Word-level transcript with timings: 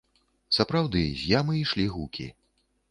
Сапраўды, 0.57 1.03
з 1.21 1.31
ямы 1.39 1.61
ішлі 1.63 1.87
гукі. 1.99 2.27